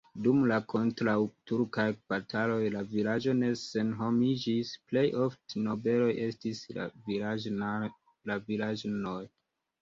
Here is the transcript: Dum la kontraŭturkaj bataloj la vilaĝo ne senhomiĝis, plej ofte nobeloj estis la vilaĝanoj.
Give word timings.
Dum 0.25 0.37
la 0.51 0.55
kontraŭturkaj 0.71 1.83
bataloj 2.13 2.61
la 2.75 2.81
vilaĝo 2.93 3.35
ne 3.41 3.49
senhomiĝis, 3.65 4.71
plej 4.93 5.05
ofte 5.27 5.63
nobeloj 5.67 6.09
estis 6.25 6.63
la 6.79 6.89
vilaĝanoj. 7.13 9.21